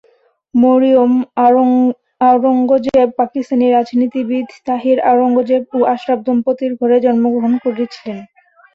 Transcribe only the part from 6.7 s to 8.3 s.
ঘরে জন্মগ্রহণ করেছিলেন।